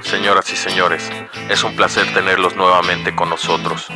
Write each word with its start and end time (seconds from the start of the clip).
Señoras 0.00 0.50
y 0.52 0.56
señores, 0.56 1.10
es 1.48 1.64
un 1.64 1.76
placer 1.76 2.12
tenerlos 2.14 2.56
nuevamente 2.56 3.14
con 3.14 3.30
nosotros. 3.30 3.86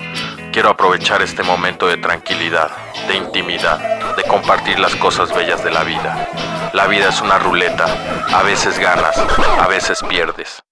Quiero 0.52 0.70
aprovechar 0.70 1.22
este 1.22 1.42
momento 1.42 1.86
de 1.86 1.96
tranquilidad, 1.96 2.70
de 3.06 3.16
intimidad, 3.16 4.16
de 4.16 4.22
compartir 4.24 4.78
las 4.78 4.96
cosas 4.96 5.34
bellas 5.34 5.62
de 5.62 5.70
la 5.70 5.84
vida. 5.84 6.28
La 6.72 6.86
vida 6.86 7.08
es 7.08 7.20
una 7.20 7.38
ruleta, 7.38 7.86
a 8.32 8.42
veces 8.42 8.78
ganas, 8.78 9.16
a 9.18 9.66
veces 9.68 10.02
pierdes. 10.08 10.62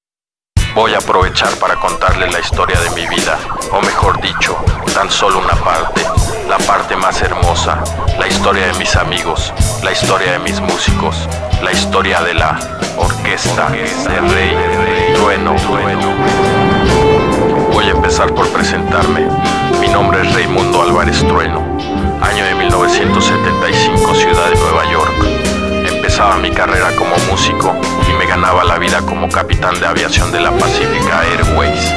Voy 0.79 0.95
a 0.95 0.99
aprovechar 0.99 1.53
para 1.57 1.75
contarles 1.75 2.33
la 2.33 2.39
historia 2.39 2.79
de 2.79 2.91
mi 2.91 3.05
vida, 3.09 3.37
o 3.73 3.81
mejor 3.81 4.21
dicho, 4.21 4.57
tan 4.95 5.11
solo 5.11 5.41
una 5.41 5.57
parte, 5.57 6.07
la 6.49 6.57
parte 6.59 6.95
más 6.95 7.21
hermosa, 7.21 7.83
la 8.17 8.29
historia 8.29 8.69
de 8.69 8.75
mis 8.75 8.95
amigos, 8.95 9.53
la 9.83 9.91
historia 9.91 10.31
de 10.31 10.39
mis 10.39 10.61
músicos, 10.61 11.29
la 11.65 11.73
historia 11.73 12.21
de 12.21 12.35
la 12.35 12.61
orquesta 12.97 13.71
de 13.71 14.21
Rey 14.21 15.15
Trueno. 15.17 15.57
Voy 17.73 17.87
a 17.87 17.91
empezar 17.91 18.33
por 18.33 18.49
presentarme. 18.51 19.27
Mi 19.81 19.89
nombre 19.89 20.23
es 20.23 20.33
Raimundo 20.33 20.83
Álvarez 20.83 21.27
Trueno, 21.27 21.59
año 22.23 22.45
de 22.45 22.55
1975, 22.55 24.15
ciudad 24.15 24.49
de 24.49 24.55
Nueva 24.55 24.93
York. 24.93 25.48
Empezaba 26.19 26.43
mi 26.43 26.51
carrera 26.51 26.91
como 26.97 27.15
músico 27.31 27.77
y 28.11 28.13
me 28.15 28.27
ganaba 28.27 28.65
la 28.65 28.77
vida 28.77 29.03
como 29.03 29.29
capitán 29.29 29.79
de 29.79 29.87
aviación 29.87 30.33
de 30.33 30.41
la 30.41 30.51
Pacifica 30.51 31.23
Airways. 31.23 31.95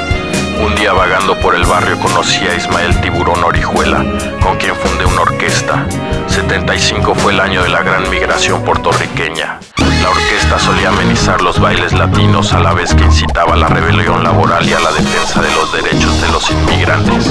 Un 0.64 0.76
día 0.76 0.94
vagando 0.94 1.36
por 1.40 1.56
el 1.56 1.66
barrio 1.66 1.98
conocí 1.98 2.46
a 2.46 2.54
Ismael 2.54 3.02
Tiburón 3.02 3.44
Orijuela, 3.44 4.06
con 4.44 4.58
quien 4.58 4.76
fundé 4.76 5.06
una 5.06 5.22
orquesta. 5.22 5.88
75 6.28 7.16
fue 7.16 7.34
el 7.34 7.40
año 7.40 7.64
de 7.64 7.70
la 7.70 7.82
gran 7.82 8.08
migración 8.12 8.62
puertorriqueña. 8.62 9.60
La 10.04 10.10
orquesta 10.12 10.60
solía 10.60 10.90
amenizar 10.90 11.42
los 11.42 11.60
bailes 11.60 11.92
latinos 11.92 12.54
a 12.54 12.60
la 12.60 12.74
vez 12.74 12.94
que 12.94 13.06
incitaba 13.06 13.56
a 13.56 13.58
la 13.58 13.70
rebelión 13.70 14.24
laboral 14.24 14.70
y 14.70 14.74
a 14.74 14.80
la 14.82 14.92
defensa 14.92 15.42
de 15.42 15.52
los 15.56 15.74
derechos 15.74 16.22
de 16.22 16.28
los 16.28 16.48
inmigrantes. 16.52 17.26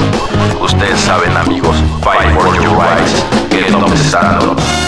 Ustedes 0.61 0.99
saben 0.99 1.37
amigos, 1.37 1.77
fight 2.03 2.35
for 2.35 2.53
your 2.57 2.77
rights, 2.77 3.25
get 3.49 3.73
up 3.73 4.80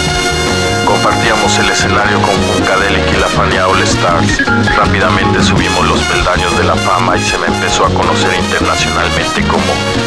el 1.43 1.69
escenario 1.71 2.23
con 2.23 2.35
Funkadelic 2.55 3.05
y 3.13 3.19
la 3.19 3.27
Fania 3.27 3.67
All 3.67 3.83
Stars. 3.83 4.47
Rápidamente 4.77 5.43
subimos 5.43 5.87
los 5.89 6.01
peldaños 6.05 6.57
de 6.57 6.63
la 6.63 6.77
fama 6.77 7.17
y 7.17 7.23
se 7.23 7.37
me 7.37 7.49
empezó 7.49 7.85
a 7.85 7.91
conocer 7.91 8.33
internacionalmente 8.33 9.43
como 9.49 9.65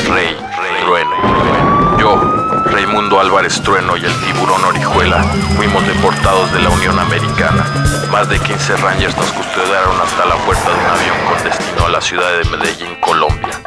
Rey, 0.08 0.34
Rey 0.58 0.86
Trueno. 0.86 1.98
Yo, 2.00 2.62
Raimundo 2.66 3.20
Álvarez 3.20 3.62
Trueno 3.62 3.98
y 3.98 4.06
el 4.06 4.14
tiburón 4.22 4.64
Orijuela 4.64 5.24
fuimos 5.58 5.86
deportados 5.86 6.54
de 6.54 6.62
la 6.62 6.70
Unión 6.70 6.98
Americana. 6.98 7.66
Más 8.10 8.30
de 8.30 8.40
15 8.40 8.78
Rangers 8.78 9.18
nos 9.18 9.32
custodiaron 9.34 10.00
hasta 10.02 10.26
la 10.26 10.36
puerta 10.38 10.70
de 10.70 10.76
un 10.76 10.86
avión 10.86 11.18
con 11.30 11.44
destino 11.44 11.86
a 11.86 11.90
la 11.90 12.02
ciudad 12.02 12.32
de 12.38 12.50
Medellín, 12.50 12.96
Colombia. 13.02 13.65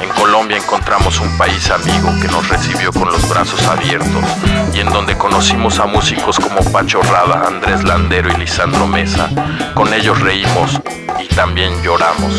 En 0.00 0.10
Colombia 0.10 0.58
encontramos 0.58 1.20
un 1.20 1.36
país 1.38 1.70
amigo 1.70 2.12
que 2.20 2.28
nos 2.28 2.48
recibió 2.48 2.92
con 2.92 3.10
los 3.10 3.28
brazos 3.28 3.62
abiertos 3.66 4.24
y 4.74 4.80
en 4.80 4.90
donde 4.90 5.16
conocimos 5.16 5.78
a 5.78 5.86
músicos 5.86 6.38
como 6.38 6.60
Pacho 6.70 7.00
Rada, 7.02 7.46
Andrés 7.46 7.82
Landero 7.82 8.30
y 8.30 8.36
Lisandro 8.36 8.86
Mesa. 8.86 9.30
Con 9.74 9.92
ellos 9.94 10.20
reímos 10.20 10.80
y 11.18 11.26
también 11.34 11.82
lloramos. 11.82 12.32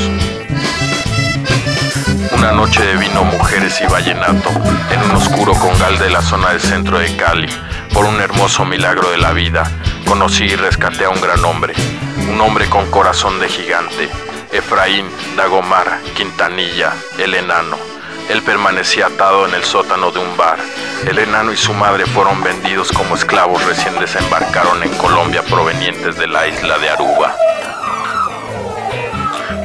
Una 2.37 2.51
noche 2.51 2.85
de 2.85 2.97
vino, 2.97 3.23
mujeres 3.23 3.81
y 3.81 3.87
vallenato 3.87 4.49
en 4.91 5.01
un 5.09 5.15
oscuro 5.15 5.53
congal 5.53 5.97
de 5.97 6.11
la 6.11 6.21
zona 6.21 6.49
del 6.49 6.61
centro 6.61 6.99
de 6.99 7.15
Cali. 7.15 7.49
Por 7.93 8.05
un 8.05 8.21
hermoso 8.21 8.63
milagro 8.65 9.09
de 9.09 9.17
la 9.17 9.33
vida, 9.33 9.63
conocí 10.05 10.43
y 10.43 10.55
rescaté 10.55 11.05
a 11.05 11.09
un 11.09 11.19
gran 11.19 11.43
hombre, 11.43 11.73
un 12.29 12.39
hombre 12.39 12.69
con 12.69 12.89
corazón 12.91 13.39
de 13.39 13.49
gigante, 13.49 14.09
Efraín 14.51 15.09
Dagomar 15.35 15.99
Quintanilla, 16.15 16.93
el 17.17 17.33
enano. 17.33 17.77
Él 18.29 18.41
permanecía 18.43 19.07
atado 19.07 19.47
en 19.47 19.53
el 19.53 19.63
sótano 19.63 20.11
de 20.11 20.19
un 20.19 20.35
bar. 20.35 20.57
El 21.05 21.19
enano 21.19 21.51
y 21.51 21.57
su 21.57 21.73
madre 21.73 22.05
fueron 22.05 22.43
vendidos 22.43 22.91
como 22.91 23.15
esclavos 23.15 23.63
recién 23.65 23.97
desembarcaron 23.99 24.83
en 24.83 24.89
Colombia 24.97 25.43
provenientes 25.43 26.17
de 26.17 26.27
la 26.27 26.47
isla 26.47 26.77
de 26.77 26.89
Aruba. 26.89 27.35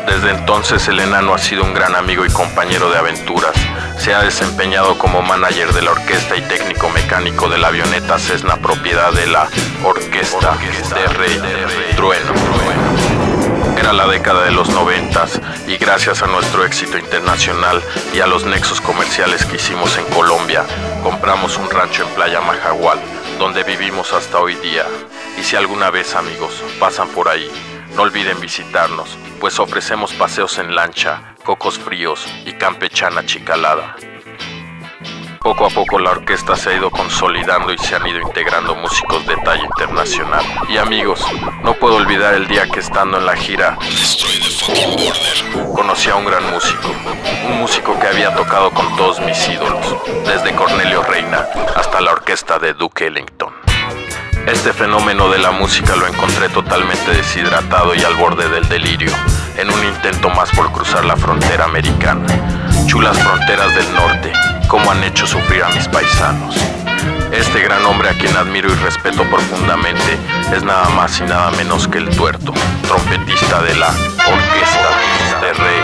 Desde 0.06 0.30
entonces 0.30 0.86
el 0.88 1.00
enano 1.00 1.34
ha 1.34 1.38
sido 1.38 1.64
un 1.64 1.74
gran 1.74 1.96
amigo 1.96 2.24
y 2.24 2.30
compañero 2.30 2.90
de 2.90 2.98
aventuras. 2.98 3.54
Se 3.98 4.14
ha 4.14 4.22
desempeñado 4.22 4.98
como 4.98 5.22
manager 5.22 5.72
de 5.72 5.82
la 5.82 5.92
orquesta 5.92 6.36
y 6.36 6.42
técnico 6.42 6.88
mecánico 6.90 7.48
de 7.48 7.58
la 7.58 7.68
avioneta 7.68 8.18
Cessna 8.18 8.56
propiedad 8.56 9.12
de 9.12 9.26
la 9.26 9.48
Orquesta 9.84 10.56
de 10.94 11.06
Rey 11.08 11.40
Trueno. 11.96 13.41
Era 13.82 13.92
la 13.92 14.06
década 14.06 14.44
de 14.44 14.52
los 14.52 14.68
noventas 14.68 15.40
y 15.66 15.76
gracias 15.76 16.22
a 16.22 16.28
nuestro 16.28 16.64
éxito 16.64 16.98
internacional 16.98 17.82
y 18.14 18.20
a 18.20 18.28
los 18.28 18.44
nexos 18.44 18.80
comerciales 18.80 19.44
que 19.44 19.56
hicimos 19.56 19.98
en 19.98 20.04
Colombia, 20.14 20.64
compramos 21.02 21.58
un 21.58 21.68
rancho 21.68 22.04
en 22.04 22.14
Playa 22.14 22.40
Majagual, 22.40 23.00
donde 23.40 23.64
vivimos 23.64 24.12
hasta 24.12 24.38
hoy 24.38 24.54
día. 24.54 24.86
Y 25.36 25.42
si 25.42 25.56
alguna 25.56 25.90
vez 25.90 26.14
amigos 26.14 26.62
pasan 26.78 27.08
por 27.08 27.28
ahí, 27.28 27.50
no 27.96 28.02
olviden 28.02 28.40
visitarnos, 28.40 29.18
pues 29.40 29.58
ofrecemos 29.58 30.12
paseos 30.12 30.58
en 30.58 30.76
lancha, 30.76 31.34
cocos 31.42 31.80
fríos 31.80 32.24
y 32.46 32.52
campechana 32.52 33.26
chicalada. 33.26 33.96
Poco 35.42 35.66
a 35.66 35.70
poco 35.70 35.98
la 35.98 36.10
orquesta 36.12 36.54
se 36.56 36.70
ha 36.70 36.76
ido 36.76 36.90
consolidando 36.90 37.72
y 37.72 37.78
se 37.78 37.96
han 37.96 38.06
ido 38.06 38.20
integrando 38.20 38.74
músicos 38.76 39.26
de 39.26 39.36
talla 39.38 39.64
internacional. 39.64 40.44
Y 40.68 40.76
amigos, 40.76 41.24
no 41.64 41.74
puedo 41.74 41.96
olvidar 41.96 42.34
el 42.34 42.46
día 42.46 42.68
que 42.68 42.80
estando 42.80 43.18
en 43.18 43.26
la 43.26 43.36
gira 43.36 43.76
conocí 45.74 46.10
a 46.10 46.14
un 46.14 46.24
gran 46.24 46.48
músico, 46.50 46.88
un 47.48 47.58
músico 47.58 47.98
que 47.98 48.06
había 48.06 48.34
tocado 48.34 48.70
con 48.70 48.96
todos 48.96 49.20
mis 49.20 49.48
ídolos, 49.48 49.96
desde 50.24 50.54
Cornelio 50.54 51.02
Reina 51.02 51.46
hasta 51.74 52.00
la 52.00 52.12
orquesta 52.12 52.58
de 52.58 52.72
Duke 52.74 53.06
Ellington. 53.06 53.61
Este 54.46 54.72
fenómeno 54.72 55.28
de 55.28 55.38
la 55.38 55.52
música 55.52 55.94
lo 55.94 56.06
encontré 56.06 56.48
totalmente 56.48 57.12
deshidratado 57.12 57.94
y 57.94 58.02
al 58.02 58.14
borde 58.16 58.48
del 58.48 58.68
delirio, 58.68 59.12
en 59.56 59.70
un 59.70 59.84
intento 59.84 60.30
más 60.30 60.50
por 60.50 60.72
cruzar 60.72 61.04
la 61.04 61.16
frontera 61.16 61.64
americana. 61.64 62.26
Chulas 62.86 63.18
fronteras 63.18 63.74
del 63.74 63.94
norte, 63.94 64.32
como 64.66 64.90
han 64.90 65.02
hecho 65.04 65.26
sufrir 65.26 65.62
a 65.62 65.68
mis 65.68 65.86
paisanos. 65.86 66.56
Este 67.32 67.62
gran 67.62 67.84
hombre 67.86 68.10
a 68.10 68.14
quien 68.14 68.36
admiro 68.36 68.70
y 68.70 68.74
respeto 68.74 69.22
profundamente 69.30 70.18
es 70.54 70.62
nada 70.64 70.88
más 70.90 71.20
y 71.20 71.22
nada 71.22 71.50
menos 71.52 71.86
que 71.86 71.98
el 71.98 72.10
tuerto, 72.10 72.52
trompetista 72.86 73.62
de 73.62 73.74
la 73.76 73.88
orquesta 73.88 75.40
de 75.40 75.52
Rey 75.54 75.80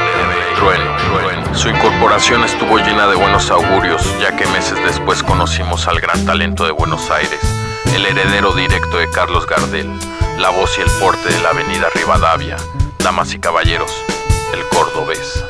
Trueno. 0.57 1.55
Su 1.55 1.69
incorporación 1.69 2.45
estuvo 2.45 2.79
llena 2.79 3.07
de 3.07 3.17
buenos 3.17 3.51
augurios, 3.51 4.03
ya 4.21 4.37
que 4.37 4.47
meses 4.49 4.79
después 4.85 5.23
conocimos 5.23 5.89
al 5.89 6.01
gran 6.01 6.27
talento 6.27 6.65
de 6.67 6.73
Buenos 6.73 7.11
Aires, 7.11 7.41
el 7.95 8.07
heredero 8.07 8.53
directo 8.53 8.99
de 8.99 9.11
Carlos 9.11 9.47
Gardel, 9.47 9.91
la 10.39 10.51
voz 10.51 10.77
y 10.79 10.83
el 10.83 10.91
porte 11.01 11.33
de 11.33 11.41
la 11.41 11.51
avenida 11.51 11.89
Rivadavia, 11.95 12.57
damas 12.99 13.33
y 13.35 13.39
caballeros, 13.39 13.93
el 14.53 14.67
cordobés. 14.69 15.45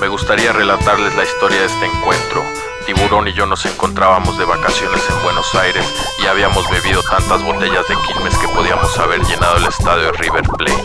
Me 0.00 0.08
gustaría 0.08 0.52
relatarles 0.52 1.14
la 1.14 1.24
historia 1.24 1.60
de 1.60 1.66
este 1.66 1.86
encuentro. 1.86 2.42
Tiburón 2.86 3.28
y 3.28 3.32
yo 3.32 3.46
nos 3.46 3.64
encontrábamos 3.66 4.38
de 4.38 4.44
vacaciones 4.44 5.02
en 5.08 5.22
Buenos 5.22 5.54
Aires 5.54 5.84
y 6.22 6.26
habíamos 6.26 6.68
bebido 6.68 7.02
tantas 7.02 7.42
botellas 7.42 7.86
de 7.88 7.96
Quilmes 8.06 8.36
que 8.38 8.48
podíamos 8.48 8.98
haber 8.98 9.22
llenado 9.22 9.56
el 9.56 9.66
estadio 9.66 10.04
de 10.04 10.12
River 10.12 10.42
Plate. 10.56 10.84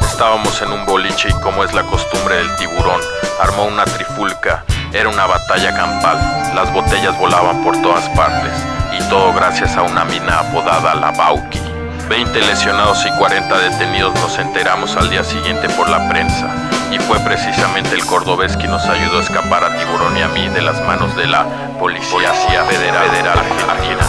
Estábamos 0.00 0.60
en 0.62 0.72
un 0.72 0.86
boliche 0.86 1.28
y 1.28 1.40
como 1.40 1.64
es 1.64 1.72
la 1.74 1.82
costumbre 1.82 2.36
del 2.36 2.56
tiburón, 2.56 3.00
armó 3.40 3.64
una 3.64 3.84
trifulca. 3.84 4.64
Era 4.92 5.08
una 5.08 5.26
batalla 5.26 5.76
campal. 5.76 6.54
Las 6.54 6.72
botellas 6.72 7.18
volaban 7.18 7.62
por 7.62 7.80
todas 7.82 8.08
partes 8.10 8.77
y 8.92 9.08
todo 9.08 9.32
gracias 9.32 9.76
a 9.76 9.82
una 9.82 10.04
mina 10.04 10.40
apodada 10.40 10.94
La 10.94 11.10
Bauki. 11.12 11.60
20 12.08 12.40
lesionados 12.40 13.04
y 13.04 13.10
40 13.18 13.58
detenidos 13.58 14.14
nos 14.14 14.38
enteramos 14.38 14.96
al 14.96 15.10
día 15.10 15.22
siguiente 15.22 15.68
por 15.70 15.88
la 15.88 16.08
prensa 16.08 16.48
y 16.90 16.98
fue 16.98 17.18
precisamente 17.20 17.94
el 17.94 18.04
cordobés 18.06 18.56
quien 18.56 18.70
nos 18.70 18.86
ayudó 18.86 19.18
a 19.18 19.22
escapar 19.22 19.64
a 19.64 19.76
Tiburón 19.76 20.16
y 20.16 20.22
a 20.22 20.28
mí 20.28 20.48
de 20.48 20.62
las 20.62 20.80
manos 20.86 21.14
de 21.16 21.26
la 21.26 21.44
Policía 21.78 22.32
Federal, 22.32 23.10
Federal 23.10 23.38
Argentina. 23.38 24.08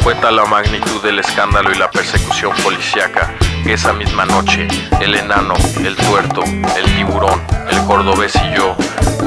Fue 0.00 0.14
tal 0.14 0.36
la 0.36 0.46
magnitud 0.46 1.02
del 1.02 1.18
escándalo 1.18 1.70
y 1.70 1.76
la 1.76 1.90
persecución 1.90 2.52
policíaca 2.64 3.34
que 3.62 3.74
esa 3.74 3.92
misma 3.92 4.24
noche 4.24 4.66
el 5.00 5.14
enano, 5.14 5.54
el 5.84 5.94
tuerto, 5.96 6.42
el 6.44 6.96
tiburón, 6.96 7.42
el 7.70 7.84
cordobés 7.84 8.34
y 8.36 8.56
yo 8.56 8.74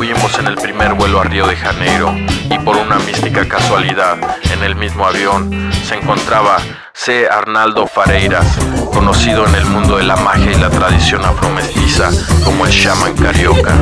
huimos 0.04 0.38
en 0.38 0.48
el 0.48 0.56
primer 0.56 0.96
vuelo 0.96 1.22
a 1.22 1.24
Río 1.24 1.48
de 1.48 1.56
Janeiro 1.56 2.14
y 2.50 2.60
por 2.60 2.76
una 2.76 3.00
mística 3.00 3.48
casualidad 3.48 4.18
en 4.52 4.62
el 4.62 4.76
mismo 4.76 5.06
avión 5.06 5.72
se 5.88 5.96
encontraba 5.96 6.58
C. 6.94 7.30
Arnaldo 7.30 7.88
Fareiras, 7.88 8.46
conocido 8.94 9.48
en 9.48 9.56
el 9.56 9.66
mundo 9.66 9.96
de 9.96 10.04
la 10.04 10.18
magia 10.18 10.52
y 10.52 10.60
la 10.60 10.70
tradición 10.70 11.24
afromestiza 11.24 12.10
como 12.44 12.66
el 12.66 12.72
shaman 12.74 13.16
carioca. 13.16 13.76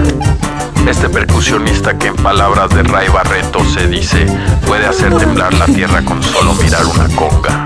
Este 0.87 1.09
percusionista 1.09 1.97
que 1.97 2.09
en 2.09 2.15
palabras 2.17 2.69
de 2.69 2.83
Ray 2.83 3.07
Barreto 3.07 3.65
se 3.65 3.87
dice 3.87 4.27
puede 4.67 4.85
hacer 4.85 5.17
temblar 5.17 5.55
la 5.55 5.65
tierra 5.65 6.03
con 6.05 6.21
solo 6.21 6.53
mirar 6.53 6.85
una 6.85 7.07
conga. 7.15 7.65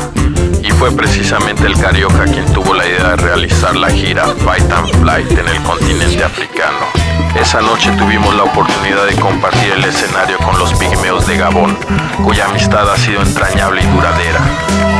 Y 0.64 0.72
fue 0.72 0.92
precisamente 0.94 1.66
el 1.68 1.78
Carioca 1.78 2.24
quien 2.24 2.46
tuvo 2.54 2.74
la 2.74 2.88
idea 2.88 3.10
de 3.10 3.16
realizar 3.18 3.76
la 3.76 3.90
gira 3.90 4.26
Fight 4.46 4.72
and 4.72 5.02
Flight 5.02 5.32
en 5.32 5.48
el 5.48 5.62
continente 5.64 6.24
africano. 6.24 7.05
Esa 7.36 7.62
noche 7.62 7.92
tuvimos 7.92 8.34
la 8.36 8.44
oportunidad 8.44 9.06
de 9.06 9.16
compartir 9.16 9.74
el 9.74 9.84
escenario 9.84 10.38
con 10.40 10.58
los 10.58 10.74
pigmeos 10.74 11.28
de 11.28 11.38
Gabón, 11.38 11.78
cuya 12.24 12.46
amistad 12.46 12.90
ha 12.90 12.98
sido 12.98 13.22
entrañable 13.22 13.82
y 13.82 13.86
duradera. 13.88 14.40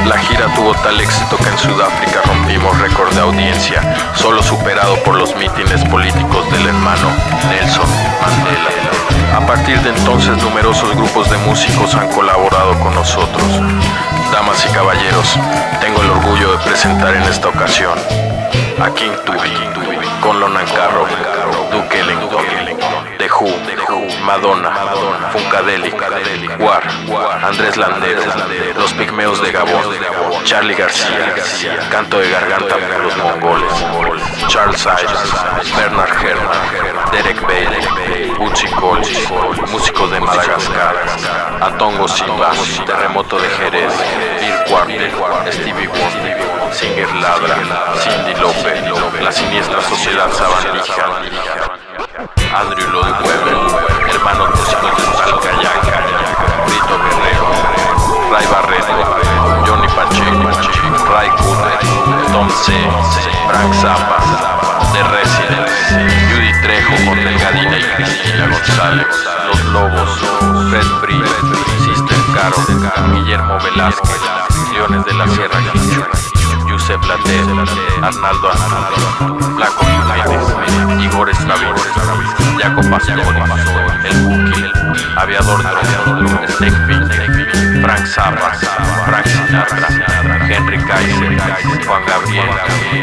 La 0.06 0.18
gira 0.18 0.54
tuvo 0.54 0.74
tal 0.76 1.00
éxito 1.00 1.38
que 1.38 1.48
en 1.48 1.58
Sudáfrica 1.58 2.22
rompimos 2.26 2.78
récord 2.80 3.14
de 3.14 3.22
audiencia, 3.22 3.82
solo 4.16 4.44
superado 4.44 5.02
por 5.04 5.16
los 5.16 5.36
mítines 5.38 5.84
políticos 5.86 6.52
del 6.52 6.68
hermano 6.68 7.08
Nelson 7.50 7.90
Mandela. 8.22 9.38
A 9.38 9.46
partir 9.48 9.80
de 9.82 9.90
entonces 9.90 10.42
numerosos 10.44 10.96
grupos 10.96 11.30
de 11.30 11.38
músicos 11.38 11.96
han 11.96 12.10
colaborado 12.10 12.78
con 12.80 12.94
nosotros. 12.94 13.62
Damas 14.32 14.66
y 14.70 14.74
caballeros, 14.74 15.40
tengo 15.80 16.02
el 16.02 16.10
orgullo 16.10 16.52
de 16.52 16.64
presentar 16.66 17.16
en 17.16 17.24
esta 17.24 17.48
ocasión 17.48 17.98
a 18.82 18.94
King 18.94 19.12
Tubi, 19.26 19.50
con 20.22 20.40
Lonan 20.40 20.66
Carro, 20.66 21.08
Duke 21.76 22.00
Ellington, 22.00 22.46
The 23.18 23.28
Who, 23.28 23.50
Madonna, 24.24 24.72
Funkadelic, 25.34 25.94
War, 26.58 26.82
Andrés 27.44 27.76
Landero, 27.76 28.22
Los 28.78 28.94
Pigmeos 28.94 29.42
de 29.42 29.52
Gabón, 29.52 29.84
Charlie 30.46 30.74
García, 30.74 31.36
Canto 31.92 32.20
de 32.20 32.30
Garganta 32.30 32.78
por 32.78 33.04
los 33.04 33.18
Mongoles, 33.18 33.74
Charles 34.48 34.80
Sayers, 34.80 35.76
Bernard 35.76 36.14
Herrmann, 36.24 37.12
Derek 37.12 37.42
Bailey, 37.46 38.32
Uchi 38.40 38.68
Colchi, 38.68 39.28
músicos 39.70 40.12
de 40.12 40.22
Madagascar, 40.22 40.96
Atongo 41.66 42.08
Simba, 42.08 42.52
Terremoto 42.86 43.40
de 43.40 43.50
Jerez, 43.50 43.92
Bill 44.40 44.54
Quarter, 44.70 45.52
Stevie 45.52 45.88
Wonder, 45.88 46.38
Singer 46.72 47.12
Labra, 47.16 47.56
Cindy 47.98 48.36
López, 48.40 48.84
La 49.20 49.32
Siniestra 49.32 49.82
Sociedad 49.82 50.30
Sabandija, 50.32 51.06
Andrew 52.56 52.88
Lloyd 52.92 53.16
Webber, 53.20 53.58
hermanos 54.10 54.50
músicos 54.52 54.96
de 54.96 55.04
Salcayaca, 55.18 56.04
Rito 56.68 56.96
Guerrero, 57.04 57.48
Ray 58.30 58.46
Barreto, 58.46 58.98
Johnny 59.66 59.88
Pacheco, 59.88 60.52
Ray 61.12 61.30
Cooper, 61.32 61.80
Tom 62.32 62.48
C, 62.48 62.74
Frank 63.48 63.74
Zappa, 63.74 64.18
The 64.94 65.02
Residents, 65.04 65.65
González, 68.68 69.08
Los 69.48 69.66
Lobos, 69.66 70.20
Fred 70.70 70.86
Free, 71.02 71.22
Sister 71.84 72.18
Caro, 72.34 72.58
Guillermo 73.14 73.58
Velázquez, 73.60 74.22
Leones 74.74 75.06
de 75.06 75.14
la 75.14 75.28
Sierra 75.28 75.60
Yusef 76.68 77.00
Later, 77.06 77.46
Arnaldo 78.02 78.52
Arnaldo, 78.52 79.56
Blanco 79.56 79.86
Jiménez, 79.86 81.04
Igor 81.04 81.30
Estravino, 81.30 81.76
Jaco 82.60 82.82
Pastori, 82.90 83.22
El 84.04 84.18
Buki, 84.24 84.64
Aviador 85.18 85.62
Snake 86.58 87.82
Frank 87.82 88.06
Zappa, 88.08 88.52
Frank 89.06 89.26
Sinatra, 89.28 90.05
Juan 90.96 92.06
Gabriel, 92.06 92.50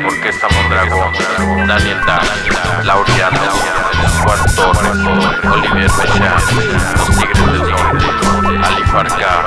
Orquesta 0.06 0.49
Mondragón, 0.49 1.12
Daniel 1.69 2.00
Dash, 2.06 2.85
Laureano, 2.85 3.39
Juan 4.25 4.39
Torres, 4.56 5.44
Olivier 5.44 5.91
Mechan, 5.99 6.35
Los 6.97 7.19
Tigres 7.19 7.53
del 7.53 7.71
Norte, 7.71 8.06
Ali 8.65 8.83
Farca, 8.85 9.47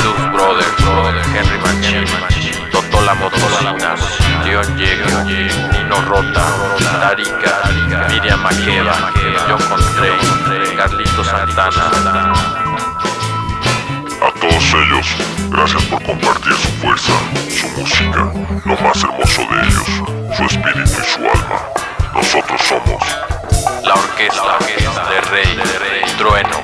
Blues 0.00 0.32
Brothers, 0.32 1.26
Henry 1.34 1.58
Mancini, 1.58 2.70
Totola 2.70 3.14
Motocina, 3.14 3.94
Leon 4.42 4.78
Jäger, 4.78 5.24
Nino 5.72 6.00
Rota, 6.08 6.46
Tarika, 6.98 8.08
Miriam 8.08 8.40
Makeba, 8.40 9.12
John 9.46 9.60
Coltrane, 9.68 10.76
Carlito 10.76 11.22
Santana. 11.24 12.91
Ellos, 14.70 15.06
gracias 15.50 15.82
por 15.84 16.02
compartir 16.02 16.54
su 16.54 16.68
fuerza, 16.80 17.12
su 17.50 17.68
música, 17.78 18.32
lo 18.64 18.74
más 18.80 19.02
hermoso 19.02 19.42
de 19.42 19.66
ellos, 19.66 20.36
su 20.36 20.44
espíritu 20.44 20.80
y 20.80 21.04
su 21.04 21.18
alma. 21.18 21.60
Nosotros 22.14 22.60
somos 22.62 23.02
La 23.84 23.94
orquesta 23.94 24.58
de 25.10 25.20
Rey, 25.30 25.56
Trueno, 26.16 26.62